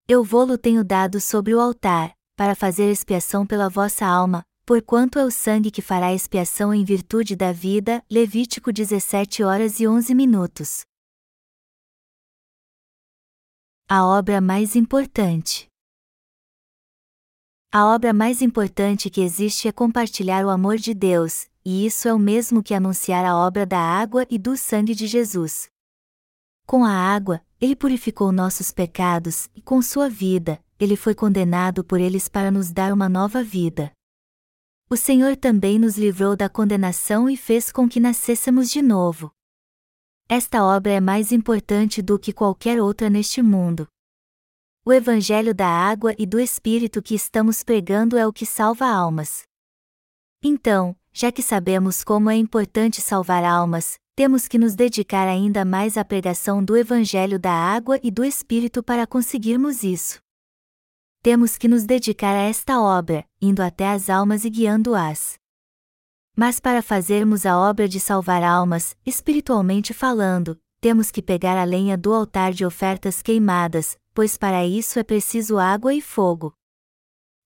Eu 0.09 0.25
vou-lo 0.25 0.57
tenho 0.57 0.83
dado 0.83 1.21
sobre 1.21 1.55
o 1.55 1.61
altar, 1.61 2.15
para 2.35 2.55
fazer 2.55 2.91
expiação 2.91 3.47
pela 3.47 3.69
vossa 3.69 4.07
alma, 4.07 4.43
porquanto 4.65 5.19
é 5.19 5.25
o 5.25 5.31
sangue 5.31 5.71
que 5.71 5.83
fará 5.83 6.15
expiação 6.15 6.73
em 6.73 6.83
virtude 6.83 7.37
da 7.37 7.53
vida. 7.53 8.03
Levítico 8.11 8.73
17 8.73 9.43
horas 9.43 9.81
e 9.81 9.87
11 9.87 10.15
minutos. 10.15 10.88
A 13.91 14.05
obra 14.05 14.39
mais 14.39 14.77
importante. 14.77 15.67
A 17.73 17.87
obra 17.87 18.13
mais 18.13 18.43
importante 18.43 19.09
que 19.09 19.23
existe 19.23 19.67
é 19.67 19.73
compartilhar 19.73 20.45
o 20.45 20.51
amor 20.51 20.77
de 20.77 20.93
Deus, 20.93 21.49
e 21.65 21.87
isso 21.87 22.07
é 22.07 22.13
o 22.13 22.19
mesmo 22.19 22.63
que 22.63 22.75
anunciar 22.75 23.25
a 23.25 23.35
obra 23.35 23.65
da 23.65 23.81
água 23.81 24.27
e 24.29 24.39
do 24.39 24.59
sangue 24.59 24.95
de 24.95 25.07
Jesus. 25.07 25.71
Com 26.67 26.85
a 26.85 26.93
água, 26.93 27.41
ele 27.59 27.75
purificou 27.75 28.31
nossos 28.31 28.71
pecados, 28.71 29.49
e 29.55 29.63
com 29.63 29.81
sua 29.81 30.11
vida, 30.11 30.63
ele 30.79 30.95
foi 30.95 31.15
condenado 31.15 31.83
por 31.83 31.99
eles 31.99 32.29
para 32.29 32.51
nos 32.51 32.71
dar 32.71 32.93
uma 32.93 33.09
nova 33.09 33.43
vida. 33.43 33.91
O 34.91 34.99
Senhor 34.99 35.35
também 35.35 35.79
nos 35.79 35.97
livrou 35.97 36.37
da 36.37 36.51
condenação 36.51 37.27
e 37.27 37.39
fez 37.39 37.73
com 37.73 37.89
que 37.89 38.01
nascêssemos 38.01 38.71
de 38.71 38.83
novo. 38.83 39.33
Esta 40.29 40.63
obra 40.63 40.93
é 40.93 41.01
mais 41.01 41.33
importante 41.33 42.03
do 42.03 42.19
que 42.19 42.33
qualquer 42.33 42.81
outra 42.81 43.09
neste 43.09 43.41
mundo. 43.43 43.89
O 44.85 44.93
Evangelho 44.93 45.55
da 45.55 45.67
água 45.67 46.15
e 46.19 46.27
do 46.27 46.39
Espírito 46.39 47.01
que 47.01 47.15
estamos 47.15 47.63
pregando 47.63 48.17
é 48.17 48.27
o 48.27 48.33
que 48.33 48.45
salva 48.45 48.87
almas. 48.87 49.45
Então, 50.43 50.95
já 51.13 51.33
que 51.33 51.43
sabemos 51.43 52.05
como 52.05 52.31
é 52.31 52.37
importante 52.37 53.01
salvar 53.01 53.43
almas, 53.43 53.99
temos 54.15 54.47
que 54.47 54.59
nos 54.59 54.75
dedicar 54.75 55.27
ainda 55.27 55.65
mais 55.65 55.97
à 55.97 56.05
pregação 56.05 56.65
do 56.65 56.77
Evangelho 56.77 57.39
da 57.39 57.53
água 57.53 57.99
e 58.03 58.11
do 58.11 58.25
Espírito 58.25 58.83
para 58.83 59.07
conseguirmos 59.07 59.83
isso 59.83 60.21
temos 61.23 61.59
que 61.59 61.69
nos 61.69 61.85
dedicar 61.85 62.35
a 62.35 62.43
esta 62.43 62.81
obra, 62.81 63.23
indo 63.39 63.61
até 63.61 63.89
as 63.89 64.09
almas 64.09 64.47
e 64.47 64.51
guiando-as. 64.51 65.38
Mas 66.39 66.61
para 66.61 66.81
fazermos 66.81 67.45
a 67.45 67.59
obra 67.59 67.89
de 67.89 67.99
salvar 67.99 68.45
almas, 68.45 68.97
espiritualmente 69.05 69.93
falando, 69.93 70.57
temos 70.81 71.11
que 71.11 71.21
pegar 71.21 71.59
a 71.59 71.65
lenha 71.65 71.99
do 71.99 72.15
altar 72.15 72.53
de 72.53 72.65
ofertas 72.65 73.21
queimadas, 73.21 73.99
pois 74.15 74.39
para 74.39 74.65
isso 74.65 75.01
é 75.01 75.03
preciso 75.03 75.59
água 75.59 75.93
e 75.93 76.01
fogo. 76.01 76.55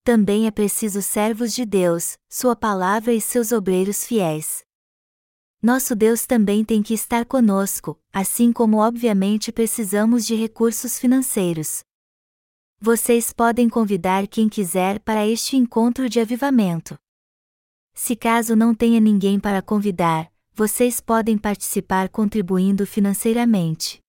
Também 0.03 0.45
é 0.45 0.51
preciso 0.51 1.01
servos 1.01 1.55
de 1.55 1.65
Deus, 1.65 2.19
Sua 2.29 2.55
palavra 2.55 3.11
e 3.11 3.19
seus 3.19 3.51
obreiros 3.51 4.05
fiéis. 4.05 4.63
Nosso 5.59 5.95
Deus 5.95 6.27
também 6.27 6.63
tem 6.63 6.83
que 6.83 6.93
estar 6.93 7.25
conosco, 7.25 7.99
assim 8.13 8.53
como 8.53 8.77
obviamente 8.77 9.51
precisamos 9.51 10.23
de 10.23 10.35
recursos 10.35 10.99
financeiros. 10.99 11.83
Vocês 12.79 13.33
podem 13.33 13.67
convidar 13.67 14.27
quem 14.27 14.47
quiser 14.47 14.99
para 14.99 15.25
este 15.25 15.57
encontro 15.57 16.07
de 16.07 16.19
avivamento. 16.19 16.95
Se 17.93 18.15
caso 18.15 18.55
não 18.55 18.73
tenha 18.73 18.99
ninguém 18.99 19.39
para 19.39 19.61
convidar, 19.61 20.31
vocês 20.53 20.99
podem 20.99 21.37
participar 21.37 22.09
contribuindo 22.09 22.85
financeiramente. 22.85 23.99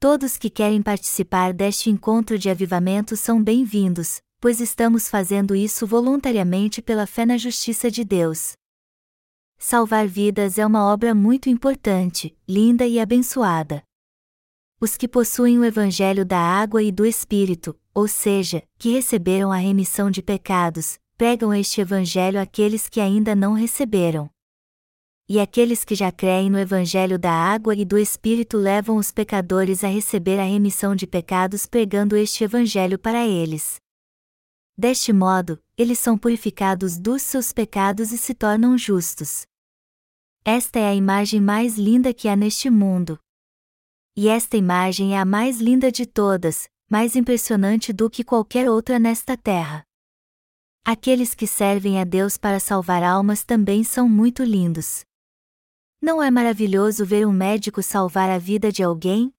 Todos 0.00 0.36
que 0.36 0.50
querem 0.50 0.82
participar 0.82 1.52
deste 1.52 1.90
encontro 1.90 2.38
de 2.38 2.50
avivamento 2.50 3.16
são 3.16 3.42
bem-vindos, 3.42 4.20
pois 4.40 4.60
estamos 4.60 5.08
fazendo 5.08 5.54
isso 5.54 5.86
voluntariamente 5.86 6.82
pela 6.82 7.06
fé 7.06 7.24
na 7.24 7.36
justiça 7.36 7.90
de 7.90 8.04
Deus. 8.04 8.52
Salvar 9.58 10.06
vidas 10.06 10.58
é 10.58 10.66
uma 10.66 10.84
obra 10.84 11.14
muito 11.14 11.48
importante, 11.48 12.36
linda 12.46 12.86
e 12.86 13.00
abençoada 13.00 13.82
os 14.78 14.96
que 14.96 15.08
possuem 15.08 15.58
o 15.58 15.64
Evangelho 15.64 16.24
da 16.24 16.38
água 16.38 16.82
e 16.82 16.92
do 16.92 17.06
Espírito, 17.06 17.74
ou 17.94 18.06
seja, 18.06 18.62
que 18.78 18.90
receberam 18.90 19.50
a 19.50 19.56
remissão 19.56 20.10
de 20.10 20.22
pecados, 20.22 20.98
pregam 21.16 21.52
este 21.54 21.80
Evangelho 21.80 22.40
àqueles 22.40 22.88
que 22.88 23.00
ainda 23.00 23.34
não 23.34 23.52
receberam. 23.52 24.30
E 25.28 25.40
aqueles 25.40 25.84
que 25.84 25.94
já 25.94 26.12
creem 26.12 26.50
no 26.50 26.58
Evangelho 26.58 27.18
da 27.18 27.32
água 27.32 27.74
e 27.74 27.84
do 27.84 27.98
Espírito 27.98 28.56
levam 28.56 28.96
os 28.96 29.10
pecadores 29.10 29.82
a 29.82 29.88
receber 29.88 30.38
a 30.38 30.44
remissão 30.44 30.94
de 30.94 31.06
pecados 31.06 31.66
pregando 31.66 32.16
este 32.16 32.44
Evangelho 32.44 32.98
para 32.98 33.26
eles. 33.26 33.76
Deste 34.78 35.12
modo, 35.12 35.58
eles 35.76 35.98
são 35.98 36.18
purificados 36.18 36.98
dos 36.98 37.22
seus 37.22 37.52
pecados 37.52 38.12
e 38.12 38.18
se 38.18 38.34
tornam 38.34 38.76
justos. 38.76 39.46
Esta 40.44 40.78
é 40.78 40.86
a 40.88 40.94
imagem 40.94 41.40
mais 41.40 41.76
linda 41.76 42.12
que 42.14 42.28
há 42.28 42.36
neste 42.36 42.70
mundo, 42.70 43.18
e 44.18 44.28
esta 44.28 44.56
imagem 44.56 45.14
é 45.14 45.18
a 45.18 45.26
mais 45.26 45.60
linda 45.60 45.92
de 45.92 46.06
todas, 46.06 46.70
mais 46.90 47.14
impressionante 47.16 47.92
do 47.92 48.08
que 48.08 48.24
qualquer 48.24 48.66
outra 48.70 48.98
nesta 48.98 49.36
terra. 49.36 49.85
Aqueles 50.88 51.34
que 51.34 51.48
servem 51.48 52.00
a 52.00 52.04
Deus 52.04 52.36
para 52.36 52.60
salvar 52.60 53.02
almas 53.02 53.42
também 53.42 53.82
são 53.82 54.08
muito 54.08 54.44
lindos. 54.44 55.04
Não 56.00 56.22
é 56.22 56.30
maravilhoso 56.30 57.04
ver 57.04 57.26
um 57.26 57.32
médico 57.32 57.82
salvar 57.82 58.30
a 58.30 58.38
vida 58.38 58.70
de 58.70 58.84
alguém? 58.84 59.34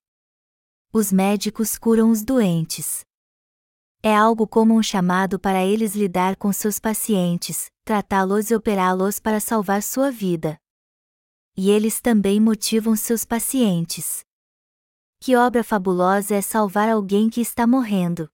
Os 0.91 1.09
médicos 1.09 1.77
curam 1.77 2.11
os 2.11 2.21
doentes. 2.21 3.05
É 4.03 4.13
algo 4.13 4.45
como 4.45 4.75
um 4.75 4.83
chamado 4.83 5.39
para 5.39 5.63
eles 5.63 5.95
lidar 5.95 6.35
com 6.35 6.51
seus 6.51 6.79
pacientes, 6.79 7.71
tratá-los 7.85 8.51
e 8.51 8.55
operá-los 8.55 9.17
para 9.17 9.39
salvar 9.39 9.81
sua 9.81 10.11
vida. 10.11 10.57
E 11.55 11.71
eles 11.71 12.01
também 12.01 12.41
motivam 12.41 12.93
seus 12.93 13.23
pacientes. 13.23 14.19
Que 15.17 15.37
obra 15.37 15.63
fabulosa 15.63 16.35
é 16.35 16.41
salvar 16.41 16.89
alguém 16.89 17.29
que 17.29 17.39
está 17.39 17.65
morrendo! 17.65 18.29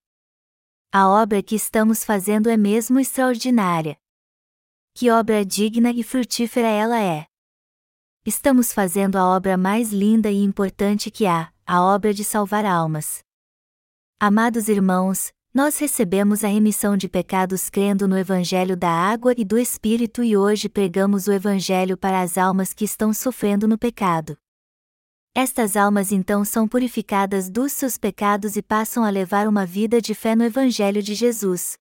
A 0.95 1.09
obra 1.09 1.41
que 1.41 1.55
estamos 1.55 2.03
fazendo 2.03 2.51
é 2.51 2.55
mesmo 2.55 2.99
extraordinária. 2.99 3.97
Que 4.93 5.09
obra 5.09 5.43
digna 5.43 5.89
e 5.89 6.03
frutífera 6.03 6.67
ela 6.67 7.01
é! 7.01 7.25
Estamos 8.23 8.71
fazendo 8.71 9.15
a 9.15 9.25
obra 9.25 9.57
mais 9.57 9.91
linda 9.91 10.29
e 10.29 10.43
importante 10.43 11.09
que 11.09 11.25
há, 11.25 11.51
a 11.65 11.81
obra 11.81 12.13
de 12.13 12.23
salvar 12.23 12.63
almas. 12.63 13.23
Amados 14.19 14.69
irmãos, 14.69 15.33
nós 15.51 15.79
recebemos 15.79 16.43
a 16.43 16.47
remissão 16.47 16.95
de 16.95 17.09
pecados 17.09 17.71
crendo 17.71 18.07
no 18.07 18.15
Evangelho 18.15 18.77
da 18.77 18.91
Água 18.91 19.33
e 19.35 19.43
do 19.43 19.57
Espírito 19.57 20.23
e 20.23 20.37
hoje 20.37 20.69
pregamos 20.69 21.25
o 21.25 21.31
Evangelho 21.31 21.97
para 21.97 22.21
as 22.21 22.37
almas 22.37 22.71
que 22.71 22.85
estão 22.85 23.11
sofrendo 23.11 23.67
no 23.67 23.79
pecado. 23.79 24.37
Estas 25.35 25.75
almas 25.75 26.11
então 26.11 26.45
são 26.45 26.67
purificadas 26.67 27.49
dos 27.49 27.71
seus 27.71 27.97
pecados 27.97 28.55
e 28.55 28.61
passam 28.61 29.03
a 29.03 29.09
levar 29.09 29.47
uma 29.47 29.65
vida 29.65 29.99
de 29.99 30.13
fé 30.13 30.35
no 30.35 30.43
Evangelho 30.43 31.01
de 31.01 31.15
Jesus. 31.15 31.75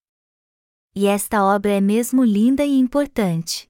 E 0.94 1.06
esta 1.06 1.44
obra 1.44 1.72
é 1.72 1.80
mesmo 1.80 2.24
linda 2.24 2.64
e 2.64 2.78
importante. 2.78 3.68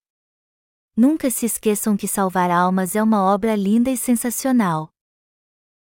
Nunca 0.96 1.30
se 1.30 1.46
esqueçam 1.46 1.96
que 1.96 2.06
salvar 2.06 2.48
almas 2.48 2.94
é 2.94 3.02
uma 3.02 3.22
obra 3.24 3.56
linda 3.56 3.90
e 3.90 3.96
sensacional. 3.96 4.88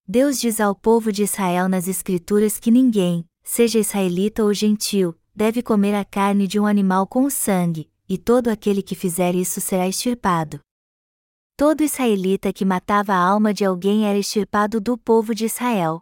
Deus 0.06 0.38
diz 0.40 0.60
ao 0.60 0.76
povo 0.76 1.10
de 1.10 1.24
Israel 1.24 1.68
nas 1.68 1.88
Escrituras 1.88 2.60
que 2.60 2.70
ninguém, 2.70 3.24
seja 3.42 3.80
israelita 3.80 4.44
ou 4.44 4.54
gentil, 4.54 5.12
deve 5.34 5.60
comer 5.60 5.94
a 5.94 6.04
carne 6.04 6.46
de 6.46 6.60
um 6.60 6.66
animal 6.66 7.06
com 7.06 7.28
sangue, 7.28 7.90
e 8.08 8.16
todo 8.16 8.48
aquele 8.48 8.80
que 8.80 8.94
fizer 8.94 9.34
isso 9.34 9.60
será 9.60 9.88
extirpado. 9.88 10.60
Todo 11.58 11.82
israelita 11.82 12.52
que 12.52 12.64
matava 12.64 13.12
a 13.12 13.18
alma 13.18 13.52
de 13.52 13.64
alguém 13.64 14.06
era 14.06 14.16
extirpado 14.16 14.80
do 14.80 14.96
povo 14.96 15.34
de 15.34 15.46
Israel. 15.46 16.00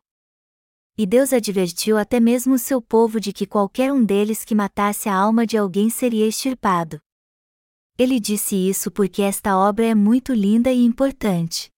E 0.98 1.06
Deus 1.06 1.32
advertiu 1.32 1.96
até 1.96 2.20
mesmo 2.20 2.56
o 2.56 2.58
seu 2.58 2.82
povo 2.82 3.18
de 3.18 3.32
que 3.32 3.46
qualquer 3.46 3.90
um 3.90 4.04
deles 4.04 4.44
que 4.44 4.54
matasse 4.54 5.08
a 5.08 5.14
alma 5.14 5.46
de 5.46 5.56
alguém 5.56 5.88
seria 5.88 6.26
extirpado. 6.26 7.00
Ele 7.96 8.20
disse 8.20 8.54
isso 8.54 8.90
porque 8.90 9.22
esta 9.22 9.56
obra 9.56 9.86
é 9.86 9.94
muito 9.94 10.34
linda 10.34 10.70
e 10.70 10.84
importante. 10.84 11.70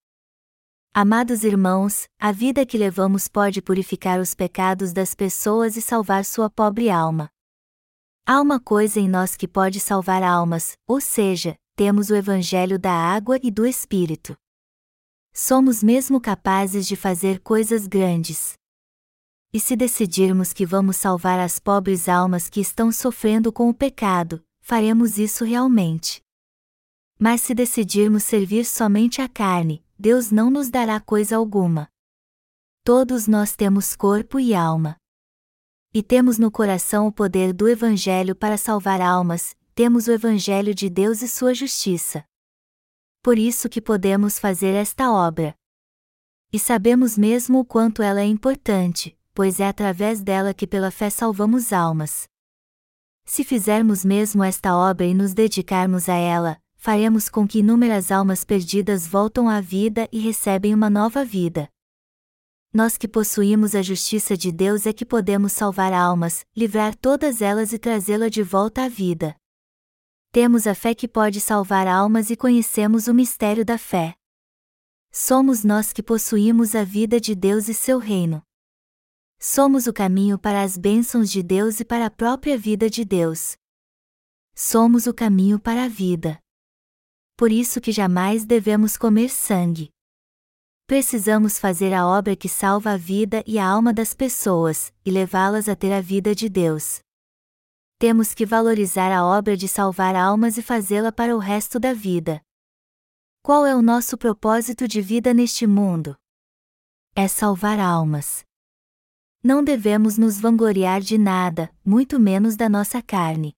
Amados 0.92 1.44
irmãos, 1.44 2.08
a 2.18 2.32
vida 2.32 2.66
que 2.66 2.76
levamos 2.76 3.28
pode 3.28 3.62
purificar 3.62 4.18
os 4.18 4.34
pecados 4.34 4.92
das 4.92 5.14
pessoas 5.14 5.76
e 5.76 5.80
salvar 5.80 6.24
sua 6.24 6.50
pobre 6.50 6.90
alma. 6.90 7.30
Há 8.26 8.40
uma 8.40 8.58
coisa 8.58 8.98
em 8.98 9.08
nós 9.08 9.36
que 9.36 9.46
pode 9.46 9.78
salvar 9.78 10.24
almas, 10.24 10.76
ou 10.84 11.00
seja, 11.00 11.56
temos 11.78 12.10
o 12.10 12.16
Evangelho 12.16 12.76
da 12.76 12.90
água 12.90 13.38
e 13.40 13.52
do 13.52 13.64
Espírito. 13.64 14.36
Somos 15.32 15.80
mesmo 15.80 16.20
capazes 16.20 16.88
de 16.88 16.96
fazer 16.96 17.38
coisas 17.38 17.86
grandes. 17.86 18.54
E 19.52 19.60
se 19.60 19.76
decidirmos 19.76 20.52
que 20.52 20.66
vamos 20.66 20.96
salvar 20.96 21.38
as 21.38 21.60
pobres 21.60 22.08
almas 22.08 22.50
que 22.50 22.58
estão 22.58 22.90
sofrendo 22.90 23.52
com 23.52 23.68
o 23.68 23.72
pecado, 23.72 24.44
faremos 24.60 25.18
isso 25.18 25.44
realmente. 25.44 26.20
Mas 27.16 27.42
se 27.42 27.54
decidirmos 27.54 28.24
servir 28.24 28.64
somente 28.64 29.22
a 29.22 29.28
carne, 29.28 29.80
Deus 29.96 30.32
não 30.32 30.50
nos 30.50 30.70
dará 30.70 30.98
coisa 30.98 31.36
alguma. 31.36 31.88
Todos 32.82 33.28
nós 33.28 33.54
temos 33.54 33.94
corpo 33.94 34.40
e 34.40 34.52
alma. 34.52 34.96
E 35.94 36.02
temos 36.02 36.40
no 36.40 36.50
coração 36.50 37.06
o 37.06 37.12
poder 37.12 37.52
do 37.52 37.68
Evangelho 37.68 38.34
para 38.34 38.56
salvar 38.56 39.00
almas, 39.00 39.54
temos 39.78 40.08
o 40.08 40.10
Evangelho 40.10 40.74
de 40.74 40.90
Deus 40.90 41.22
e 41.22 41.28
sua 41.28 41.54
justiça. 41.54 42.24
Por 43.22 43.38
isso 43.38 43.68
que 43.68 43.80
podemos 43.80 44.36
fazer 44.36 44.74
esta 44.74 45.12
obra. 45.12 45.54
E 46.52 46.58
sabemos 46.58 47.16
mesmo 47.16 47.60
o 47.60 47.64
quanto 47.64 48.02
ela 48.02 48.20
é 48.20 48.24
importante, 48.24 49.16
pois 49.32 49.60
é 49.60 49.68
através 49.68 50.20
dela 50.20 50.52
que 50.52 50.66
pela 50.66 50.90
fé 50.90 51.08
salvamos 51.08 51.72
almas. 51.72 52.26
Se 53.24 53.44
fizermos 53.44 54.04
mesmo 54.04 54.42
esta 54.42 54.76
obra 54.76 55.06
e 55.06 55.14
nos 55.14 55.32
dedicarmos 55.32 56.08
a 56.08 56.16
ela, 56.16 56.60
faremos 56.74 57.28
com 57.28 57.46
que 57.46 57.60
inúmeras 57.60 58.10
almas 58.10 58.42
perdidas 58.42 59.06
voltam 59.06 59.48
à 59.48 59.60
vida 59.60 60.08
e 60.10 60.18
recebem 60.18 60.74
uma 60.74 60.90
nova 60.90 61.24
vida. 61.24 61.68
Nós 62.74 62.98
que 62.98 63.06
possuímos 63.06 63.76
a 63.76 63.82
justiça 63.82 64.36
de 64.36 64.50
Deus 64.50 64.86
é 64.86 64.92
que 64.92 65.06
podemos 65.06 65.52
salvar 65.52 65.92
almas, 65.92 66.44
livrar 66.56 66.96
todas 66.96 67.40
elas 67.40 67.72
e 67.72 67.78
trazê-la 67.78 68.28
de 68.28 68.42
volta 68.42 68.82
à 68.82 68.88
vida. 68.88 69.37
Temos 70.40 70.68
a 70.68 70.72
fé 70.72 70.94
que 70.94 71.08
pode 71.08 71.40
salvar 71.40 71.88
almas 71.88 72.30
e 72.30 72.36
conhecemos 72.36 73.08
o 73.08 73.12
mistério 73.12 73.64
da 73.64 73.76
fé. 73.76 74.14
Somos 75.10 75.64
nós 75.64 75.92
que 75.92 76.00
possuímos 76.00 76.76
a 76.76 76.84
vida 76.84 77.20
de 77.20 77.34
Deus 77.34 77.68
e 77.68 77.74
seu 77.74 77.98
reino. 77.98 78.40
Somos 79.40 79.88
o 79.88 79.92
caminho 79.92 80.38
para 80.38 80.62
as 80.62 80.78
bênçãos 80.78 81.28
de 81.28 81.42
Deus 81.42 81.80
e 81.80 81.84
para 81.84 82.06
a 82.06 82.10
própria 82.10 82.56
vida 82.56 82.88
de 82.88 83.04
Deus. 83.04 83.56
Somos 84.54 85.08
o 85.08 85.12
caminho 85.12 85.58
para 85.58 85.86
a 85.86 85.88
vida 85.88 86.40
por 87.36 87.50
isso 87.50 87.80
que 87.80 87.90
jamais 87.90 88.44
devemos 88.44 88.96
comer 88.96 89.30
sangue. 89.30 89.90
Precisamos 90.86 91.58
fazer 91.58 91.92
a 91.92 92.06
obra 92.06 92.36
que 92.36 92.48
salva 92.48 92.92
a 92.92 92.96
vida 92.96 93.42
e 93.44 93.58
a 93.58 93.66
alma 93.66 93.92
das 93.92 94.14
pessoas, 94.14 94.92
e 95.04 95.10
levá-las 95.10 95.68
a 95.68 95.74
ter 95.74 95.92
a 95.92 96.00
vida 96.00 96.32
de 96.34 96.48
Deus. 96.48 97.00
Temos 98.00 98.32
que 98.32 98.46
valorizar 98.46 99.10
a 99.10 99.24
obra 99.26 99.56
de 99.56 99.66
salvar 99.66 100.14
almas 100.14 100.56
e 100.56 100.62
fazê-la 100.62 101.10
para 101.10 101.34
o 101.34 101.38
resto 101.40 101.80
da 101.80 101.92
vida. 101.92 102.40
Qual 103.42 103.66
é 103.66 103.74
o 103.74 103.82
nosso 103.82 104.16
propósito 104.16 104.86
de 104.86 105.02
vida 105.02 105.34
neste 105.34 105.66
mundo? 105.66 106.16
É 107.16 107.26
salvar 107.26 107.80
almas. 107.80 108.44
Não 109.42 109.64
devemos 109.64 110.16
nos 110.16 110.38
vangloriar 110.38 111.00
de 111.00 111.18
nada, 111.18 111.74
muito 111.84 112.20
menos 112.20 112.54
da 112.54 112.68
nossa 112.68 113.02
carne. 113.02 113.52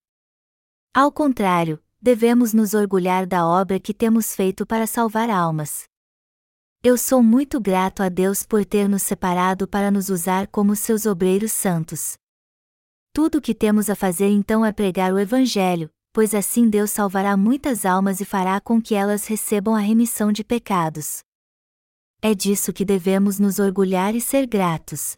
Ao 0.94 1.12
contrário, 1.12 1.79
devemos 2.00 2.55
nos 2.55 2.72
orgulhar 2.72 3.26
da 3.26 3.46
obra 3.46 3.79
que 3.79 3.92
temos 3.92 4.35
feito 4.35 4.64
para 4.64 4.87
salvar 4.87 5.29
almas. 5.29 5.85
Eu 6.83 6.96
sou 6.96 7.22
muito 7.22 7.61
grato 7.61 8.03
a 8.03 8.09
Deus 8.09 8.42
por 8.42 8.64
ter 8.64 8.88
nos 8.88 9.03
separado 9.03 9.68
para 9.68 9.90
nos 9.90 10.09
usar 10.09 10.46
como 10.46 10.74
seus 10.74 11.05
obreiros 11.05 11.53
santos. 11.53 12.20
Tudo 13.12 13.38
o 13.38 13.40
que 13.40 13.55
temos 13.55 13.90
a 13.90 13.96
fazer 13.96 14.29
então 14.29 14.64
é 14.64 14.70
pregar 14.70 15.12
o 15.12 15.18
Evangelho, 15.18 15.90
pois 16.12 16.33
assim 16.33 16.70
Deus 16.70 16.92
salvará 16.92 17.37
muitas 17.37 17.85
almas 17.85 18.20
e 18.20 18.25
fará 18.25 18.61
com 18.61 18.81
que 18.81 18.94
elas 18.94 19.27
recebam 19.27 19.75
a 19.75 19.81
remissão 19.81 20.31
de 20.31 20.44
pecados. 20.44 21.18
É 22.23 22.35
disso 22.35 22.73
que 22.73 22.85
devemos 22.85 23.40
nos 23.40 23.59
orgulhar 23.59 24.14
e 24.14 24.20
ser 24.20 24.46
gratos. 24.46 25.16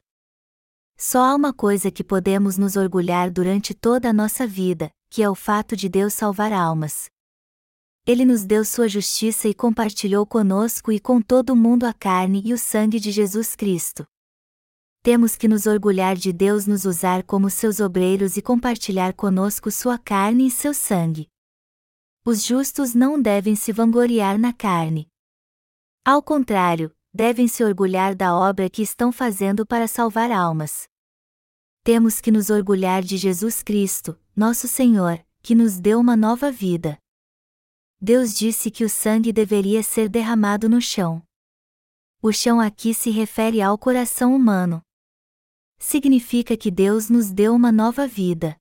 Só 0.97 1.23
há 1.23 1.35
uma 1.35 1.53
coisa 1.53 1.91
que 1.91 2.03
podemos 2.03 2.57
nos 2.57 2.77
orgulhar 2.77 3.31
durante 3.31 3.75
toda 3.75 4.09
a 4.09 4.13
nossa 4.13 4.47
vida, 4.47 4.91
que 5.11 5.23
é 5.23 5.29
o 5.29 5.35
fato 5.35 5.77
de 5.77 5.89
Deus 5.89 6.15
salvar 6.15 6.53
almas. 6.53 7.11
Ele 8.07 8.25
nos 8.25 8.45
deu 8.45 8.65
sua 8.65 8.89
justiça 8.89 9.49
e 9.49 9.55
compartilhou 9.55 10.25
conosco 10.25 10.91
e 10.91 10.99
com 10.99 11.21
todo 11.21 11.51
o 11.51 11.57
mundo 11.57 11.85
a 11.85 11.93
carne 11.93 12.43
e 12.45 12.55
o 12.55 12.59
sangue 12.59 12.99
de 12.99 13.11
Jesus 13.11 13.55
Cristo. 13.55 14.07
Temos 15.05 15.35
que 15.35 15.49
nos 15.49 15.67
orgulhar 15.67 16.15
de 16.15 16.33
Deus 16.33 16.65
nos 16.65 16.85
usar 16.85 17.25
como 17.25 17.51
seus 17.51 17.81
obreiros 17.81 18.37
e 18.37 18.43
compartilhar 18.43 19.13
conosco 19.15 19.69
sua 19.69 19.99
carne 19.99 20.47
e 20.47 20.51
seu 20.51 20.73
sangue. 20.73 21.29
Os 22.25 22.45
justos 22.45 22.95
não 22.95 23.21
devem 23.21 23.57
se 23.57 23.73
vangloriar 23.73 24.39
na 24.39 24.53
carne. 24.53 25.09
Ao 26.05 26.23
contrário, 26.23 26.95
devem 27.13 27.49
se 27.49 27.65
orgulhar 27.65 28.15
da 28.15 28.33
obra 28.33 28.71
que 28.71 28.81
estão 28.81 29.11
fazendo 29.11 29.67
para 29.67 29.89
salvar 29.89 30.31
almas. 30.31 30.85
Temos 31.83 32.21
que 32.21 32.31
nos 32.31 32.49
orgulhar 32.49 33.03
de 33.03 33.17
Jesus 33.17 33.61
Cristo, 33.61 34.17
nosso 34.37 34.69
Senhor, 34.69 35.19
que 35.43 35.53
nos 35.53 35.81
deu 35.81 35.99
uma 35.99 36.17
nova 36.17 36.49
vida. 36.49 36.97
Deus 38.01 38.33
disse 38.33 38.71
que 38.71 38.85
o 38.85 38.89
sangue 38.89 39.33
deveria 39.33 39.83
ser 39.83 40.09
derramado 40.09 40.69
no 40.69 40.81
chão. 40.81 41.21
O 42.23 42.33
chão 42.33 42.61
aqui 42.61 42.95
se 42.95 43.11
refere 43.11 43.61
ao 43.61 43.77
coração 43.77 44.33
humano. 44.33 44.81
Significa 45.85 46.57
que 46.57 46.71
Deus 46.71 47.11
nos 47.11 47.33
deu 47.33 47.53
uma 47.53 47.73
nova 47.73 48.07
vida. 48.07 48.57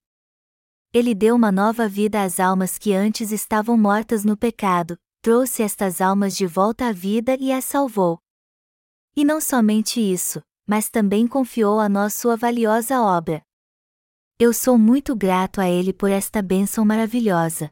Ele 0.91 1.13
deu 1.13 1.35
uma 1.35 1.51
nova 1.51 1.87
vida 1.87 2.23
às 2.23 2.39
almas 2.39 2.79
que 2.79 2.93
antes 2.93 3.31
estavam 3.31 3.77
mortas 3.77 4.25
no 4.25 4.35
pecado, 4.35 4.97
trouxe 5.21 5.61
estas 5.61 6.01
almas 6.01 6.35
de 6.35 6.47
volta 6.47 6.87
à 6.87 6.91
vida 6.91 7.37
e 7.39 7.51
as 7.51 7.63
salvou. 7.63 8.19
E 9.15 9.23
não 9.23 9.39
somente 9.39 10.01
isso, 10.01 10.41
mas 10.65 10.89
também 10.89 11.27
confiou 11.27 11.79
a 11.79 11.87
nós 11.87 12.15
sua 12.15 12.35
valiosa 12.35 12.99
obra. 12.99 13.43
Eu 14.39 14.51
sou 14.51 14.75
muito 14.75 15.15
grato 15.15 15.61
a 15.61 15.69
Ele 15.69 15.93
por 15.93 16.09
esta 16.09 16.41
bênção 16.41 16.83
maravilhosa. 16.83 17.71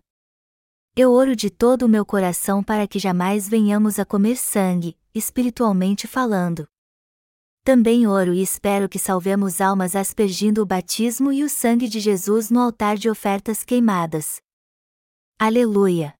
Eu 0.96 1.12
oro 1.12 1.36
de 1.36 1.50
todo 1.50 1.88
o 1.88 1.90
meu 1.90 2.06
coração 2.06 2.64
para 2.64 2.88
que 2.88 3.00
jamais 3.00 3.50
venhamos 3.50 3.98
a 3.98 4.06
comer 4.06 4.38
sangue, 4.38 4.96
espiritualmente 5.14 6.06
falando. 6.06 6.68
Também 7.63 8.08
oro 8.08 8.34
e 8.34 8.41
espero 8.41 8.89
que 8.89 8.98
salvemos 8.98 9.62
almas 9.62 9.95
aspergindo 9.95 10.62
o 10.62 10.65
batismo 10.65 11.32
e 11.32 11.43
o 11.43 11.50
sangue 11.50 11.88
de 11.88 12.00
Jesus 12.00 12.50
no 12.50 12.60
altar 12.60 12.98
de 12.98 13.10
ofertas 13.10 13.63
queimadas. 13.63 14.41
Aleluia! 15.39 16.19